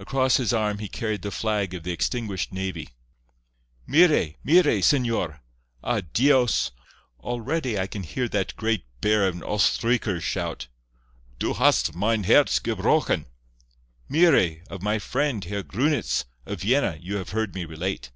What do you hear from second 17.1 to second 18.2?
have heard me relate.